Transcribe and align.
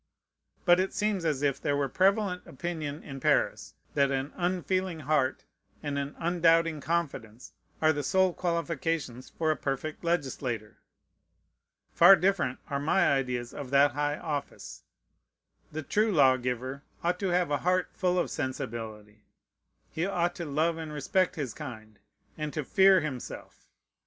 But 0.65 0.79
it 0.79 0.93
seems 0.95 1.25
as 1.25 1.43
if 1.43 1.63
it 1.63 1.73
were 1.73 1.85
the 1.85 1.93
prevalent 1.93 2.41
opinion 2.47 3.03
in 3.03 3.19
Paris, 3.19 3.75
that 3.93 4.09
an 4.09 4.33
unfeeling 4.35 5.01
heart 5.01 5.45
and 5.83 5.99
an 5.99 6.15
undoubting 6.17 6.81
confidence 6.81 7.53
are 7.83 7.93
the 7.93 8.01
sole 8.01 8.33
qualifications 8.33 9.29
for 9.29 9.51
a 9.51 9.55
perfect 9.55 10.03
legislator. 10.03 10.79
Far 11.93 12.15
different 12.15 12.57
are 12.67 12.79
my 12.79 13.13
ideas 13.13 13.53
of 13.53 13.69
that 13.69 13.91
high 13.91 14.17
office. 14.17 14.81
The 15.71 15.83
true 15.83 16.11
lawgiver 16.11 16.81
ought 17.03 17.19
to 17.19 17.27
have 17.27 17.51
a 17.51 17.57
heart 17.59 17.89
full 17.93 18.17
of 18.17 18.31
sensibility. 18.31 19.21
He 19.91 20.07
ought 20.07 20.33
to 20.37 20.45
love 20.45 20.79
and 20.79 20.91
respect 20.91 21.35
his 21.35 21.53
kind, 21.53 21.99
and 22.39 22.51
to 22.53 22.63
fear 22.65 23.01
himself. 23.01 23.67